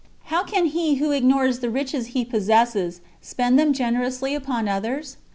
How 0.33 0.43
can 0.43 0.65
he 0.65 0.95
who 0.95 1.11
ignores 1.11 1.59
the 1.59 1.69
riches 1.69 2.07
he 2.17 2.25
possesses, 2.25 3.01
spend 3.21 3.59
them 3.59 3.71
generously 3.71 4.33
upon 4.33 4.67
others?" 4.67 5.17